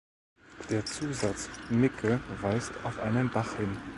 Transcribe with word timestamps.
Der 0.71 0.83
Zusatz 0.83 1.47
"-micke" 1.69 2.17
weist 2.41 2.71
auf 2.83 2.97
einen 3.01 3.29
Bach 3.29 3.55
hin. 3.57 3.77